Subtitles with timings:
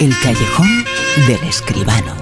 [0.00, 0.86] El callejón
[1.26, 2.16] del escribano.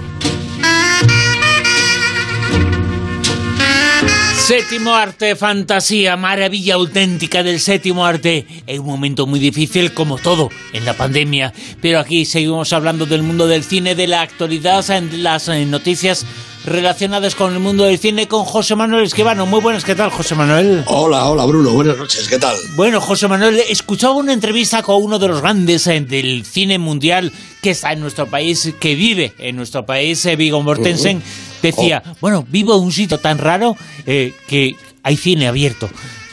[4.34, 8.46] Séptimo arte, fantasía, maravilla auténtica del séptimo arte.
[8.66, 13.22] Es un momento muy difícil como todo en la pandemia, pero aquí seguimos hablando del
[13.22, 16.26] mundo del cine, de la actualidad, en las eh, noticias
[16.68, 19.46] relacionadas con el mundo del cine con José Manuel Esquivano.
[19.46, 20.82] Muy buenas, ¿qué tal, José Manuel?
[20.86, 22.56] Hola, hola, Bruno, buenas noches, ¿qué tal?
[22.76, 27.32] Bueno, José Manuel, escuchaba una entrevista con uno de los grandes eh, del cine mundial
[27.62, 31.22] que está en nuestro país, que vive en nuestro país, eh, Vigo Mortensen.
[31.62, 32.16] Decía, oh.
[32.20, 33.76] bueno, vivo en un sitio tan raro
[34.06, 35.88] eh, que hay cine abierto.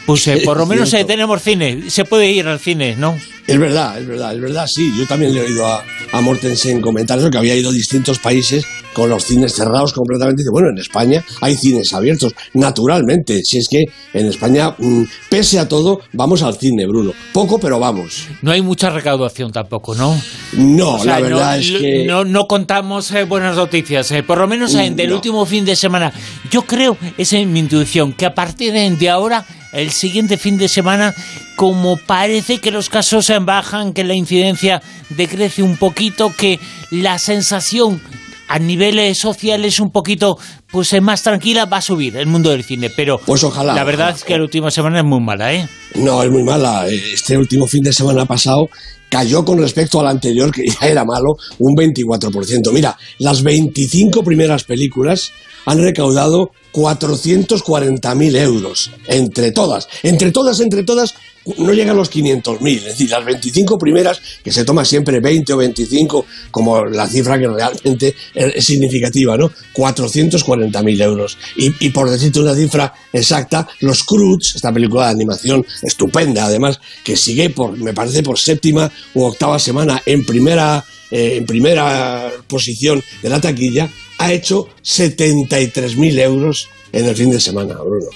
[0.06, 3.18] Pues por lo menos tenemos cine, se puede ir al cine, ¿no?
[3.48, 4.94] Es verdad, es verdad, es verdad, sí.
[4.96, 8.20] Yo también le he oído a, a Mortensen comentar eso, que había ido a distintos
[8.20, 8.66] países
[8.96, 10.42] con los cines cerrados completamente.
[10.42, 13.42] Dice, bueno, en España hay cines abiertos, naturalmente.
[13.44, 17.12] Si es que en España, mm, pese a todo, vamos al cine, Bruno.
[17.34, 18.28] Poco, pero vamos.
[18.42, 20.20] No hay mucha recaudación tampoco, ¿no?
[20.54, 22.06] No, la verdad es que...
[22.06, 26.14] No, contamos eh, buenas noticias, eh, por lo menos en el último fin de semana.
[26.50, 30.70] Yo creo, esa es mi intuición, que a partir de ahora el siguiente fin de
[30.70, 31.14] semana,
[31.58, 38.00] como parece que los casos bajan, que la incidencia decrece un poquito, que la sensación
[38.48, 40.38] a niveles sociales un poquito
[40.72, 44.14] pues más tranquila va a subir el mundo del cine, pero pues ojalá, la verdad
[44.16, 45.68] es que la última semana es muy mala, ¿eh?
[45.96, 46.88] No, es muy mala.
[46.88, 48.70] Este último fin de semana pasado
[49.10, 52.72] cayó con respecto al anterior, que ya era malo, un 24%.
[52.72, 55.32] Mira, las 25 primeras películas
[55.66, 59.88] han recaudado 440.000 euros entre todas.
[60.04, 61.16] Entre todas, entre todas,
[61.58, 62.78] no llegan a los 500.000.
[62.78, 67.40] Es decir, las 25 primeras, que se toma siempre 20 o 25 como la cifra
[67.40, 69.52] que realmente es significativa, ¿no?
[69.74, 71.38] 440.000 euros.
[71.56, 77.16] Y, por decirte una cifra exacta, Los Cruz, esta película de animación estupenda, además, que
[77.16, 83.04] sigue, por, me parece, por séptima u octava semana en primera eh, en primera posición
[83.22, 88.08] de la taquilla, ha hecho 73.000 euros en el fin de semana, Bruno.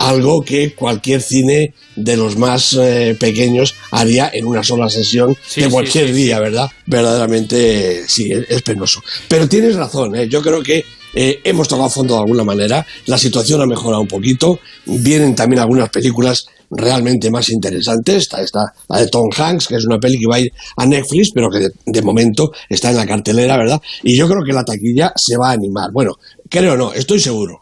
[0.00, 5.68] Algo que cualquier cine de los más eh, pequeños haría en una sola sesión de
[5.68, 6.70] cualquier día, ¿verdad?
[6.86, 9.02] Verdaderamente, sí, es, penoso.
[9.28, 10.26] Pero tienes razón, ¿eh?
[10.26, 14.08] yo creo que eh, hemos tocado fondo de alguna manera, la situación ha mejorado un
[14.08, 18.22] poquito, vienen también algunas películas realmente más interesantes.
[18.22, 20.86] Está, está la de Tom Hanks, que es una peli que va a ir a
[20.86, 23.80] Netflix, pero que de, momento está en la cartelera, ¿verdad?
[24.02, 25.90] Y yo creo que la taquilla se va a animar.
[25.92, 26.16] Bueno,
[26.48, 27.59] creo no, estoy seguro.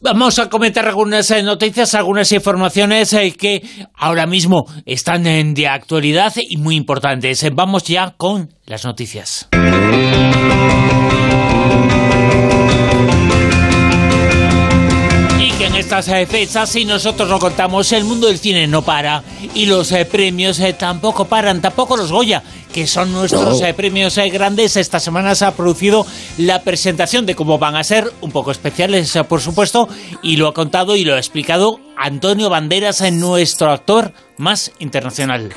[0.00, 3.62] Vamos a comentar algunas eh, noticias, algunas informaciones eh, que
[3.94, 5.24] ahora mismo están
[5.54, 7.44] de actualidad y muy importantes.
[7.54, 9.48] Vamos ya con las noticias.
[15.72, 19.90] Estas eh, fechas, si nosotros lo contamos, el mundo del cine no para y los
[19.92, 22.42] eh, premios eh, tampoco paran, tampoco los Goya,
[22.72, 24.76] que son nuestros premios grandes.
[24.76, 29.18] Esta semana se ha producido la presentación de cómo van a ser, un poco especiales,
[29.26, 29.88] por supuesto,
[30.22, 35.50] y lo ha contado y lo ha explicado Antonio Banderas, nuestro actor más internacional.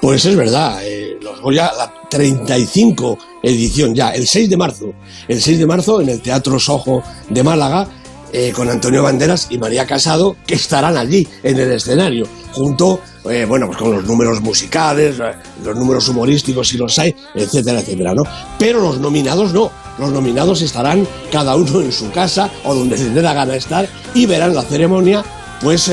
[0.00, 0.80] Pues es verdad,
[1.20, 4.92] los Goya, la 35 edición ya, el 6 de marzo,
[5.26, 7.88] el 6 de marzo en el Teatro Sojo de Málaga,
[8.32, 13.00] eh, con Antonio Banderas y María Casado, que estarán allí en el escenario, junto
[13.30, 15.34] eh, bueno, pues con los números musicales, eh,
[15.64, 18.22] los números humorísticos si los hay, etcétera, etcétera, ¿no?
[18.58, 19.70] Pero los nominados no.
[19.98, 23.88] Los nominados estarán cada uno en su casa o donde se dé la gana estar
[24.14, 25.24] y verán la ceremonia
[25.60, 25.90] pues,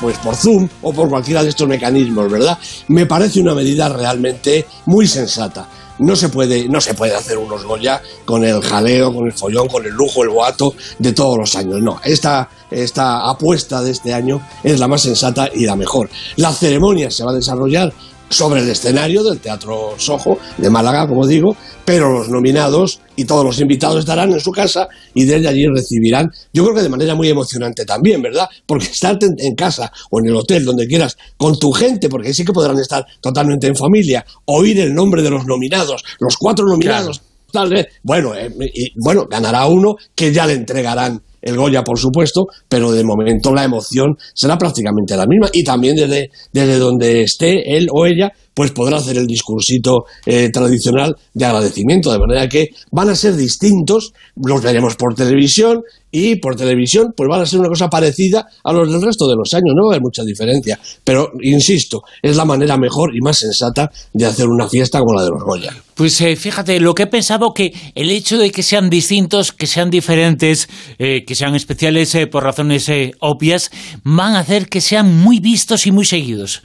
[0.00, 2.58] pues por Zoom o por cualquiera de estos mecanismos, ¿verdad?
[2.88, 7.64] Me parece una medida realmente muy sensata no se puede, no se puede hacer unos
[7.64, 11.54] Goya con el jaleo, con el follón, con el lujo, el boato de todos los
[11.56, 11.80] años.
[11.80, 16.10] No, esta, esta apuesta de este año es la más sensata y la mejor.
[16.36, 17.92] La ceremonia se va a desarrollar
[18.28, 23.44] sobre el escenario del Teatro Sojo de Málaga, como digo, pero los nominados y todos
[23.44, 27.14] los invitados estarán en su casa y desde allí recibirán, yo creo que de manera
[27.14, 28.48] muy emocionante también, ¿verdad?
[28.66, 32.44] Porque estar en casa o en el hotel, donde quieras, con tu gente, porque sí
[32.44, 37.22] que podrán estar totalmente en familia, oír el nombre de los nominados, los cuatro nominados,
[37.52, 41.98] tal vez, bueno, eh, y, bueno, ganará uno que ya le entregarán el Goya, por
[41.98, 45.48] supuesto, pero de momento la emoción será prácticamente la misma.
[45.52, 50.48] Y también desde, desde donde esté él o ella, pues podrá hacer el discursito eh,
[50.50, 55.82] tradicional de agradecimiento, de manera que van a ser distintos, los veremos por televisión
[56.12, 59.34] y por televisión pues van a ser una cosa parecida a los del resto de
[59.34, 63.20] los años, no va a haber mucha diferencia, pero insisto, es la manera mejor y
[63.20, 65.74] más sensata de hacer una fiesta como la de los Goya.
[65.94, 69.66] Pues eh, fíjate, lo que he pensado que el hecho de que sean distintos, que
[69.66, 70.68] sean diferentes,
[70.98, 72.90] eh, que sean especiales por razones
[73.20, 73.70] obvias,
[74.02, 76.62] van a hacer que sean muy vistos y muy seguidos.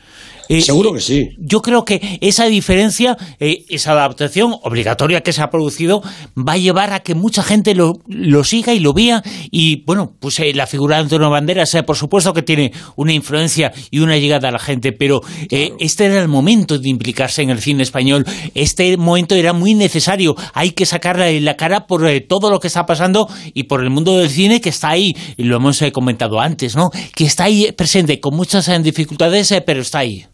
[0.50, 1.30] Eh, Seguro que sí.
[1.38, 6.02] Yo creo que esa diferencia, eh, esa adaptación obligatoria que se ha producido,
[6.36, 9.22] va a llevar a que mucha gente lo, lo siga y lo vea.
[9.52, 13.72] Y bueno, pues eh, la figura de Antonio Banderas, por supuesto que tiene una influencia
[13.92, 17.62] y una llegada a la gente, pero este era el momento de implicarse en el
[17.62, 18.26] cine español.
[18.56, 20.36] Este momento era muy necesario.
[20.56, 24.18] Hay que sacarle la cara por todo lo que está pasando y por el mundo
[24.18, 25.16] del cine que está ahí.
[25.38, 26.90] Lo hemos comentado antes, ¿no?
[27.16, 30.26] Que está ahí presente con muchas dificultades, pero está ahí.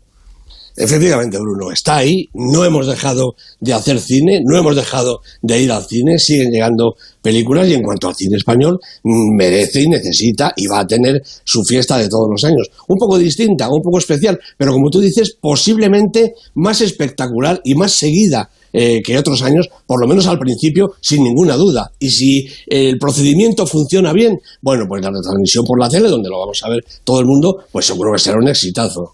[0.77, 2.27] Efectivamente, Bruno, está ahí.
[2.33, 6.95] No hemos dejado de hacer cine, no hemos dejado de ir al cine, siguen llegando
[7.21, 11.21] películas y en cuanto al cine español, mm, merece y necesita y va a tener
[11.43, 12.69] su fiesta de todos los años.
[12.89, 17.93] Un poco distinta, un poco especial, pero como tú dices, posiblemente más espectacular y más
[17.93, 21.89] seguida eh, que otros años, por lo menos al principio, sin ninguna duda.
[21.97, 26.39] Y si el procedimiento funciona bien, bueno, pues la retransmisión por la tele, donde lo
[26.39, 29.13] vamos a ver todo el mundo, pues seguro que será un exitazo.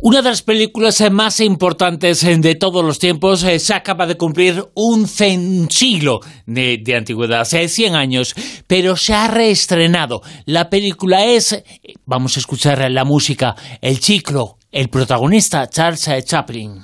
[0.00, 4.64] Una de las películas más importantes de todos los tiempos eh, se acaba de cumplir
[4.74, 8.34] un siglo de, antigüedad, hace 100 años,
[8.66, 10.22] pero se ha reestrenado.
[10.44, 11.62] La película es,
[12.06, 16.82] vamos a escuchar la música, El Chiclo, el protagonista Charles Chaplin.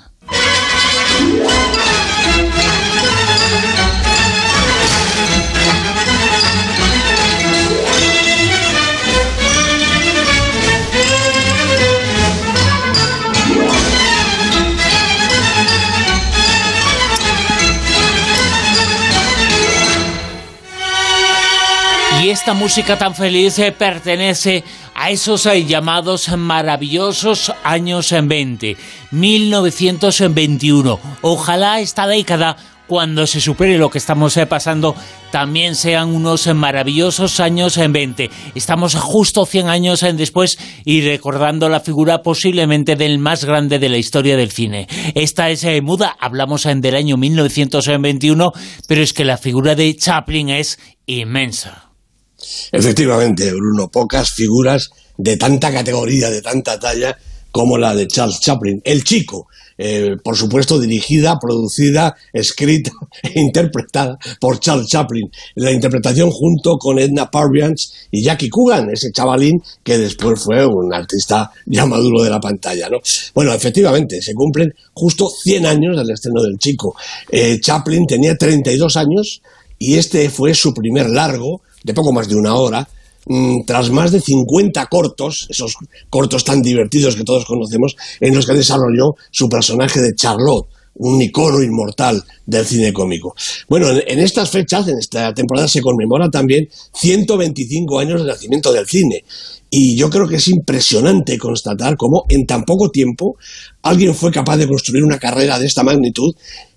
[22.35, 28.75] Esta música tan feliz eh, pertenece a esos eh, llamados maravillosos años 20,
[29.11, 30.99] 1921.
[31.21, 34.97] Ojalá esta década, cuando se supere lo que estamos eh, pasando,
[35.31, 38.29] también sean unos maravillosos años en 20.
[38.53, 43.97] Estamos justo 100 años después y recordando la figura posiblemente del más grande de la
[43.97, 44.87] historia del cine.
[45.15, 48.51] Esta es muda, hablamos del año 1921,
[48.89, 51.85] pero es que la figura de Chaplin es inmensa.
[52.71, 57.17] Efectivamente, Bruno, pocas figuras de tanta categoría, de tanta talla
[57.51, 58.81] como la de Charles Chaplin.
[58.83, 59.47] El chico,
[59.77, 62.91] eh, por supuesto dirigida, producida, escrita
[63.23, 65.31] e interpretada por Charles Chaplin.
[65.55, 70.93] La interpretación junto con Edna Parvians y Jackie Coogan, ese chavalín que después fue un
[70.93, 72.89] artista ya maduro de la pantalla.
[72.89, 72.97] ¿no?
[73.33, 76.95] Bueno, efectivamente, se cumplen justo 100 años del estreno del chico.
[77.31, 79.41] Eh, Chaplin tenía 32 años
[79.79, 82.87] y este fue su primer largo, de poco más de una hora,
[83.27, 85.75] mm, tras más de 50 cortos, esos
[86.09, 91.21] cortos tan divertidos que todos conocemos, en los que desarrolló su personaje de Charlotte, un
[91.21, 93.35] icono inmortal del cine cómico.
[93.69, 98.87] Bueno, en, estas fechas, en esta temporada, se conmemora también 125 años del nacimiento del
[98.87, 99.23] cine.
[99.69, 103.35] Y yo creo que es impresionante constatar cómo en tan poco tiempo
[103.81, 106.33] alguien fue capaz de construir una carrera de esta magnitud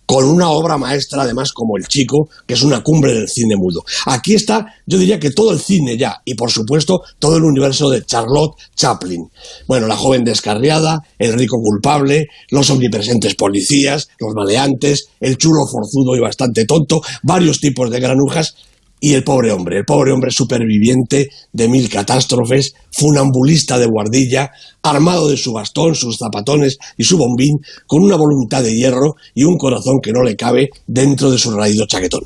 [0.08, 3.84] con una obra maestra además como El Chico, que es una cumbre del cine mudo.
[4.06, 7.90] Aquí está, yo diría que todo el cine ya, y por supuesto todo el universo
[7.90, 9.28] de Charlotte Chaplin.
[9.66, 16.16] Bueno, la joven descarriada, el rico culpable, los omnipresentes policías, los maleantes, el chulo forzudo
[16.16, 18.54] y bastante tonto, varios tipos de granujas,
[19.00, 24.50] y el pobre hombre, el pobre hombre superviviente de mil catástrofes, funambulista de guardilla,
[24.83, 29.45] armado de su bastón, sus zapatones y su bombín, con una voluntad de hierro y
[29.45, 32.25] un corazón que no le cabe dentro de su raído chaquetón.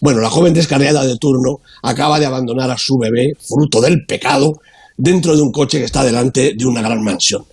[0.00, 4.60] Bueno, la joven descarriada de turno acaba de abandonar a su bebé, fruto del pecado,
[4.96, 7.44] dentro de un coche que está delante de una gran mansión.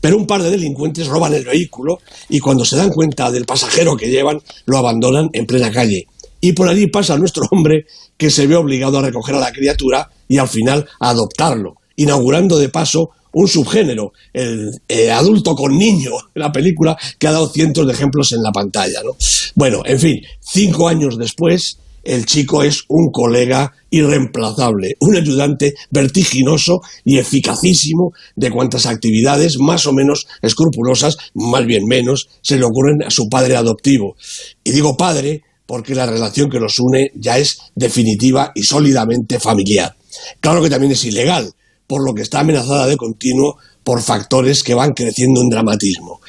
[0.00, 3.96] Pero un par de delincuentes roban el vehículo y cuando se dan cuenta del pasajero
[3.96, 6.06] que llevan, lo abandonan en plena calle.
[6.40, 10.08] Y por allí pasa nuestro hombre que se ve obligado a recoger a la criatura
[10.28, 16.12] y al final a adoptarlo, inaugurando de paso un subgénero, el eh, adulto con niño,
[16.34, 19.00] la película que ha dado cientos de ejemplos en la pantalla.
[19.04, 19.16] ¿no?
[19.54, 26.80] Bueno, en fin, cinco años después, el chico es un colega irreemplazable, un ayudante vertiginoso
[27.04, 33.02] y eficacísimo de cuantas actividades más o menos escrupulosas, más bien menos, se le ocurren
[33.02, 34.16] a su padre adoptivo.
[34.64, 39.94] Y digo padre porque la relación que los une ya es definitiva y sólidamente familiar.
[40.40, 41.52] Claro que también es ilegal,
[41.86, 46.20] por lo que está amenazada de continuo por factores que van creciendo en dramatismo.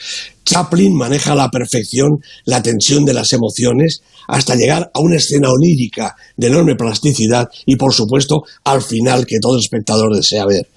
[0.46, 5.50] Chaplin maneja a la perfección la tensión de las emociones hasta llegar a una escena
[5.50, 10.70] onírica de enorme plasticidad y, por supuesto, al final que todo espectador desea ver.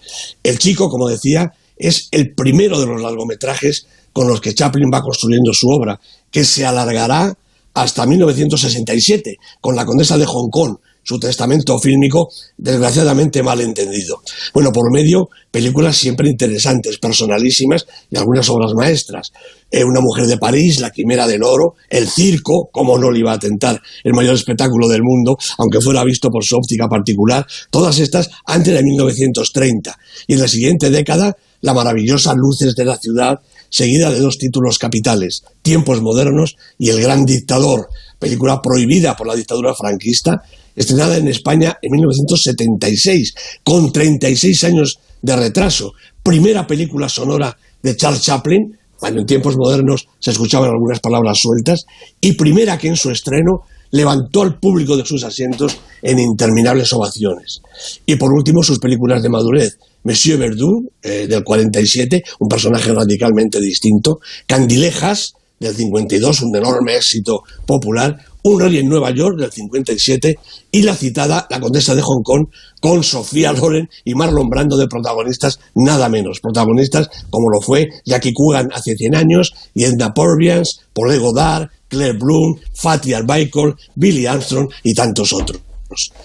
[0.43, 5.03] El chico, como decía, es el primero de los largometrajes con los que Chaplin va
[5.03, 7.37] construyendo su obra, que se alargará
[7.75, 14.23] hasta 1967, con La Condesa de Hong Kong, su testamento fílmico desgraciadamente mal entendido.
[14.55, 19.31] Bueno, por medio, películas siempre interesantes, personalísimas y algunas obras maestras.
[19.71, 23.33] Eh, una mujer de París, La Quimera del Oro, El Circo, como no le iba
[23.33, 27.99] a tentar, el mayor espectáculo del mundo, aunque fuera visto por su óptica particular, todas
[27.99, 29.99] estas antes de 1930.
[30.27, 33.41] Y en la siguiente década, la maravillosa Luces de la Ciudad,
[33.75, 37.89] seguida de dos títulos capitales, Tiempos Modernos y El Gran Dictador,
[38.21, 40.45] película prohibida por la dictadura franquista,
[40.77, 45.93] estrenada en España en 1976, con 36 años de retraso.
[46.23, 51.85] Primera película sonora de Charles Chaplin, cuando en tiempos modernos se escuchaban algunas palabras sueltas,
[52.21, 53.63] y primera que en su estreno
[53.95, 57.63] levantó al público de sus asientos en interminables ovaciones.
[58.05, 59.79] Y por último, sus películas de madurez.
[60.03, 64.19] Monsieur Verdoux, eh, del 47, un personaje radicalmente distinto.
[64.47, 70.39] Candilejas, del 52, un enorme éxito popular, Un rey en Nueva York del 57
[70.71, 72.49] y la citada La Condesa de Hong Kong
[72.79, 78.35] con Sofía Loren y Marlon Brando de protagonistas nada menos, protagonistas como lo fue Jackie
[78.35, 84.69] Coogan hace 100 años y Edna Purviance, Paul Godard, Claire Bloom, Fatih Arbuckle, Billy Armstrong
[84.83, 85.61] y tantos otros.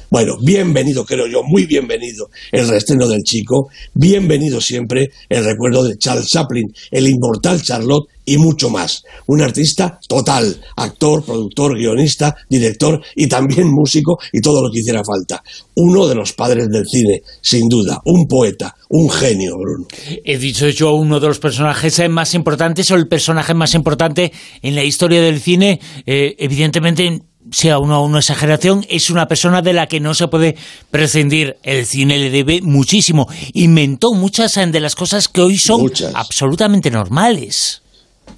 [0.09, 5.97] Bueno, bienvenido, creo yo, muy bienvenido el reestreno del chico, bienvenido siempre el recuerdo de
[5.97, 9.03] Charles Chaplin, el inmortal Charlotte y mucho más.
[9.25, 15.01] Un artista total, actor, productor, guionista, director y también músico y todo lo que hiciera
[15.03, 15.41] falta.
[15.75, 19.87] Uno de los padres del cine, sin duda, un poeta, un genio, Bruno.
[20.23, 24.75] He dicho yo uno de los personajes más importantes o el personaje más importante en
[24.75, 27.21] la historia del cine, eh, evidentemente
[27.51, 30.55] sea una, una exageración, es una persona de la que no se puede
[30.91, 31.57] prescindir.
[31.63, 33.27] El cine le debe muchísimo.
[33.53, 37.81] Inventó muchas de las cosas que hoy son absolutamente normales.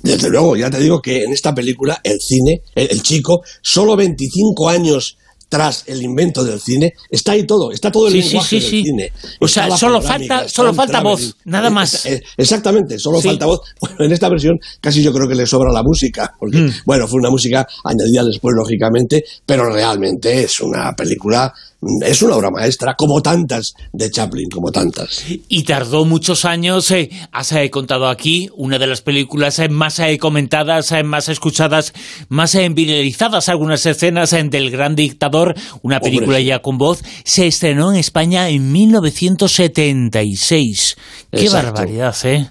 [0.02, 3.96] Desde luego, ya te digo que en esta película el cine, el, el chico, solo
[3.96, 5.18] 25 años
[5.52, 9.12] tras el invento del cine, está ahí todo, está todo el lenguaje del cine.
[9.42, 12.08] O sea, solo falta, solo falta voz, nada más.
[12.38, 13.60] Exactamente, solo falta voz.
[13.82, 16.74] Bueno, en esta versión casi yo creo que le sobra la música, porque, mm.
[16.86, 21.54] bueno, fue una música añadida después, lógicamente, pero realmente es una película
[22.02, 25.24] es una obra maestra, como tantas de Chaplin, como tantas.
[25.48, 29.98] Y tardó muchos años, eh, has eh, contado aquí, una de las películas eh, más
[30.00, 31.94] eh, comentadas, eh, más escuchadas,
[32.30, 37.98] más viralizadas, algunas escenas del Gran Dictador, una película ya con voz, se estrenó en
[37.98, 40.98] España en 1976.
[41.32, 42.48] Qué barbaridad, ¿eh?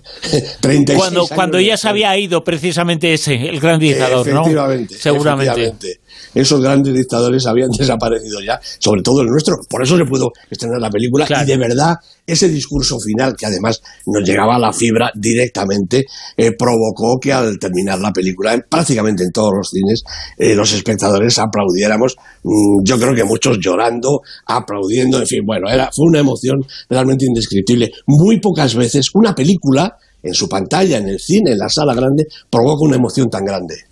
[0.96, 4.42] cuando, cuando ya se había ido precisamente ese, el Gran Dictador, ¿no?
[4.88, 5.99] Seguramente
[6.34, 9.56] esos grandes dictadores habían desaparecido ya, sobre todo el nuestro.
[9.68, 13.82] Por eso se pudo estrenar la película y de verdad ese discurso final, que además
[14.06, 19.32] nos llegaba a la fibra directamente, eh, provocó que al terminar la película, prácticamente en
[19.32, 20.04] todos los cines,
[20.36, 25.90] eh, los espectadores aplaudiéramos, mm, yo creo que muchos llorando, aplaudiendo, en fin, bueno, era,
[25.92, 27.90] fue una emoción realmente indescriptible.
[28.06, 32.26] Muy pocas veces una película en su pantalla, en el cine, en la sala grande,
[32.48, 33.89] provoca una emoción tan grande.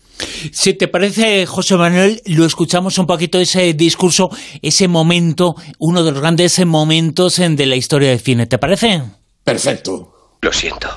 [0.52, 4.30] Si te parece, José Manuel, lo escuchamos un poquito ese discurso,
[4.62, 8.46] ese momento, uno de los grandes momentos de la historia del cine.
[8.46, 9.02] ¿Te parece?
[9.44, 10.36] Perfecto.
[10.40, 10.88] Lo siento.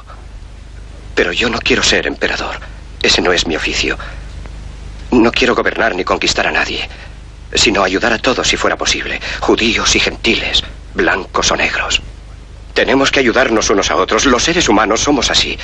[1.15, 2.59] Pero yo no quiero ser emperador.
[3.01, 3.97] Ese no es mi oficio.
[5.11, 6.87] No quiero gobernar ni conquistar a nadie,
[7.53, 10.63] sino ayudar a todos si fuera posible, judíos y gentiles,
[10.93, 12.01] blancos o negros.
[12.73, 14.25] Tenemos que ayudarnos unos a otros.
[14.25, 15.57] Los seres humanos somos así.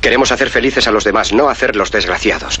[0.00, 2.60] Queremos hacer felices a los demás, no hacerlos desgraciados.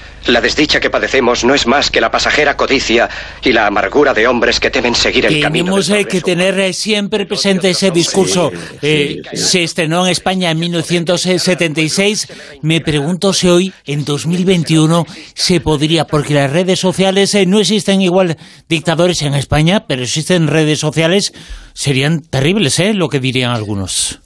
[0.27, 3.09] La desdicha que padecemos no es más que la pasajera codicia
[3.43, 5.65] y la amargura de hombres que temen seguir el camino.
[5.65, 8.51] Tenemos eh, que tener eh, siempre presente ese discurso.
[8.81, 12.27] Eh, se estrenó en España en 1976.
[12.61, 18.01] Me pregunto si hoy, en 2021, se podría, porque las redes sociales eh, no existen
[18.01, 18.37] igual
[18.69, 21.33] dictadores en España, pero existen redes sociales,
[21.73, 22.93] serían terribles, ¿eh?
[22.93, 24.19] Lo que dirían algunos.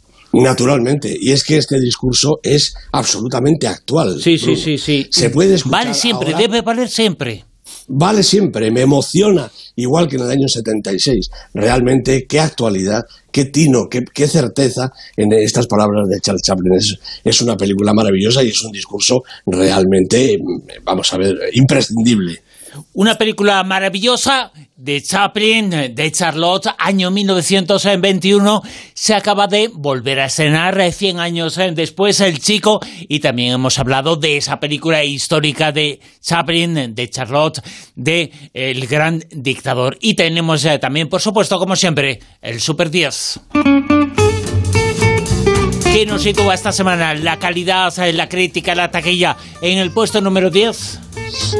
[0.43, 4.19] Naturalmente, y es que este discurso es absolutamente actual.
[4.21, 5.07] Sí, sí, sí, sí.
[5.11, 7.45] Se puede escuchar Vale siempre, ahora- debe valer siempre.
[7.87, 11.29] vale siempre, me emociona, igual que en el año 76.
[11.53, 16.73] Realmente, qué actualidad, qué tino, qué, qué certeza en estas palabras de Charles Chaplin.
[16.73, 22.41] Es, es una película maravillosa y es un discurso realmente, mm, vamos a ver, imprescindible.
[22.93, 28.61] Una película maravillosa de Chaplin, de Charlotte, año 1921.
[28.93, 32.79] Se acaba de volver a estrenar eh, 100 años eh, después El Chico.
[33.07, 37.61] Y también hemos hablado de esa película histórica de Chaplin, de Charlotte,
[37.95, 39.97] de El Gran Dictador.
[40.01, 43.39] Y tenemos eh, también, por supuesto, como siempre, el Super 10.
[45.95, 47.13] ¿Qué nos sitúa esta semana?
[47.13, 50.99] La calidad, eh, la crítica, la taquilla en el puesto número 10.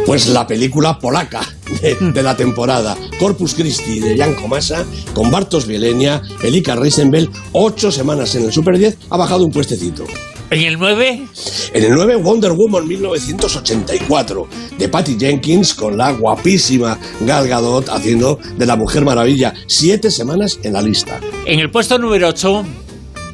[0.05, 1.39] Pues la película polaca
[1.81, 7.93] de, de la temporada, Corpus Christi de Jan Komasa, con Bartos Bielenia, Elika Reisenbel, ocho
[7.93, 10.03] semanas en el Super 10, ha bajado un puestecito.
[10.49, 11.27] En el 9,
[11.73, 18.37] En el 9, Wonder Woman 1984, de Patty Jenkins con la guapísima Gal Gadot haciendo
[18.57, 19.53] de la Mujer Maravilla.
[19.67, 21.21] Siete semanas en la lista.
[21.45, 22.65] en el puesto número 8,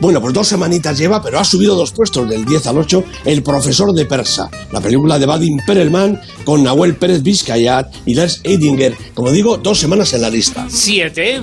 [0.02, 3.44] Bueno, pues dos semanitas lleva, pero ha subido dos puestos del 10 al 8, El
[3.44, 8.98] Profesor de Persa, la película de Vadim Perelman con Nahuel Pérez Vizcayat y Lars Eidinger.
[9.14, 10.66] Como digo, dos semanas en la lista.
[10.68, 11.42] 7,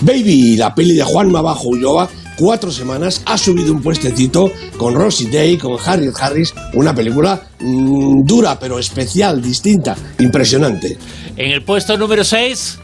[0.00, 5.30] Baby, la peli de Juan Mabajo Ulloa, cuatro semanas, ha subido un puestecito con Rosie
[5.30, 10.98] Day, con Harriet Harris, una película mm, dura pero especial, distinta, impresionante.
[11.36, 12.80] en el puesto número 6,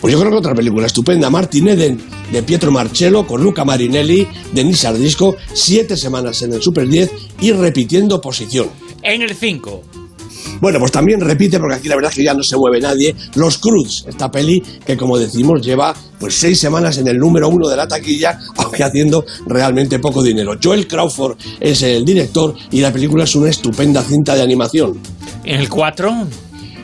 [0.00, 2.00] Pues yo creo que otra película estupenda, Martin Eden,
[2.32, 7.10] de Pietro Marcello, con Luca Marinelli, Denis Ardisco, siete semanas en el Super 10
[7.40, 8.68] y repitiendo posición.
[9.02, 9.82] en el 5,
[10.60, 13.14] Bueno, pues también repite, porque aquí la verdad es que ya no se mueve nadie,
[13.34, 17.68] Los Cruz, esta peli que como decimos lleva pues seis semanas en el número uno
[17.68, 20.56] de la taquilla, aunque haciendo realmente poco dinero.
[20.62, 24.98] Joel Crawford es el director y la película es una estupenda cinta de animación.
[25.44, 26.12] en el 4,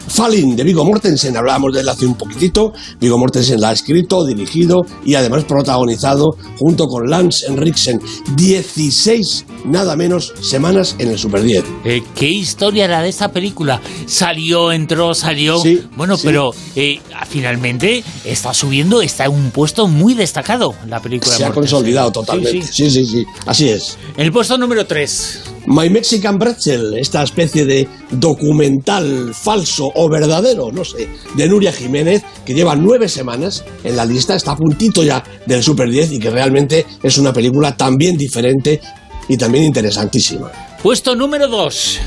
[0.09, 2.73] Falling de Vigo Mortensen, hablábamos de él hace un poquitito.
[3.01, 8.01] Vigo Mortensen la ha escrito, dirigido y además protagonizado junto con Lance Henriksen.
[8.37, 11.65] 16, nada menos, semanas en el Super 10.
[11.85, 13.81] Eh, ¿Qué historia la de esta película?
[14.07, 15.59] Salió, entró, salió.
[15.61, 16.23] Sí, bueno, sí.
[16.27, 21.33] pero eh, finalmente está subiendo, está en un puesto muy destacado la película.
[21.33, 21.71] de Se ha Mortensen.
[21.79, 22.63] consolidado totalmente.
[22.67, 22.85] sí.
[22.85, 23.97] Sí, sí, sí, así es.
[24.17, 30.85] El puesto número 3, My Mexican Pretzel, esta especie de documental falso o verdadero, no
[30.85, 35.25] sé, de Nuria Jiménez, que lleva nueve semanas en la lista, está a puntito ya
[35.47, 38.81] del Super 10 y que realmente es una película también diferente
[39.29, 40.51] y también interesantísima.
[40.85, 42.01] Puesto número 2,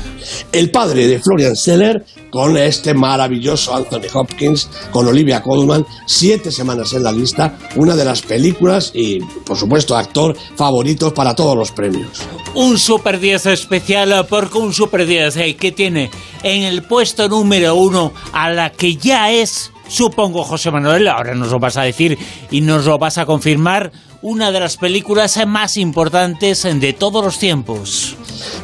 [0.52, 6.92] El padre de Florian Seller, con este maravilloso Anthony Hopkins, con Olivia Colman, siete semanas
[6.92, 11.72] en la lista, una de las películas y, por supuesto, actor favoritos para todos los
[11.72, 12.20] premios.
[12.54, 16.08] un Super 10 especial, eh, porque un Super 10 eh, que tiene
[16.44, 21.50] en el puesto número 1 a la que ya es, supongo José Manuel, ahora nos
[21.50, 22.16] lo vas a decir
[22.52, 23.90] y nos lo vas a confirmar,
[24.22, 28.17] una de las películas más importantes de todos los tiempos.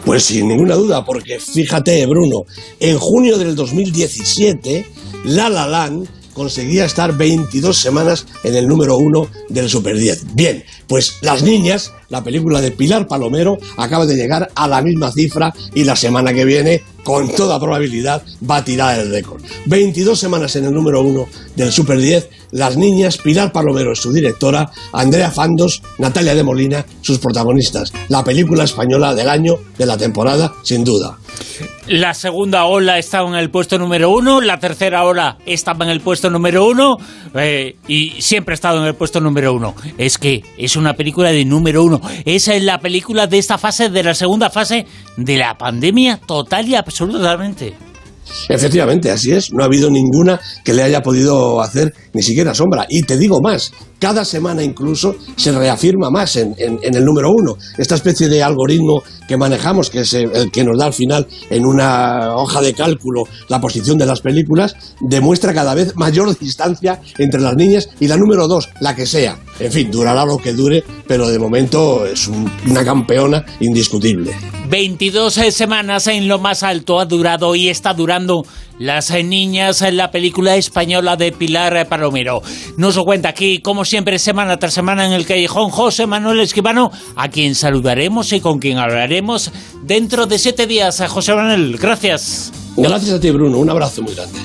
[0.04, 2.44] Pues sin ninguna duda, porque fíjate, Bruno,
[2.80, 4.86] en junio del 2017,
[5.24, 10.34] La La Land conseguía estar 22 semanas en el número uno del Super 10.
[10.34, 15.10] Bien, pues Las Niñas, la película de Pilar Palomero, acaba de llegar a la misma
[15.10, 19.42] cifra y la semana que viene, con toda probabilidad, va a tirar el récord.
[19.66, 24.12] 22 semanas en el número uno del Super 10, Las Niñas, Pilar Palomero es su
[24.12, 27.92] directora, Andrea Fandos, Natalia de Molina, sus protagonistas.
[28.08, 31.18] La película española del año, de la temporada, sin duda.
[31.86, 36.00] La segunda ola estaba en el puesto número uno, la tercera ola estaba en el
[36.00, 36.96] puesto número uno
[37.34, 39.74] eh, y siempre ha estado en el puesto número uno.
[39.98, 42.00] Es que es una película de número uno.
[42.24, 44.86] Esa es la película de esta fase, de la segunda fase
[45.18, 47.74] de la pandemia, total y absolutamente.
[48.48, 49.52] Efectivamente, así es.
[49.52, 52.86] No ha habido ninguna que le haya podido hacer ni siquiera sombra.
[52.88, 57.56] Y te digo más, cada semana incluso se reafirma más en, el número uno.
[57.78, 61.64] Esta especie de algoritmo que manejamos, que es el que nos da al final en
[61.64, 67.40] una hoja de cálculo la posición de las películas, demuestra cada vez mayor distancia entre
[67.40, 69.38] las niñas y la número dos, la que sea.
[69.58, 74.32] En fin, durará lo que dure, pero de momento es una campeona indiscutible.
[74.68, 78.44] 22 semanas en lo más alto ha durado y está durando
[78.78, 82.42] las niñas en la película española de Pilar Palomero.
[82.76, 86.90] Nos lo cuenta aquí, como siempre, semana tras semana en el callejón José Manuel Esquivano,
[87.16, 89.50] a quien saludaremos y con quien hablaremos
[89.82, 91.02] dentro de siete días.
[91.08, 92.52] José Manuel, gracias.
[92.76, 93.58] Gracias a ti, Bruno.
[93.58, 94.40] Un abrazo muy grande.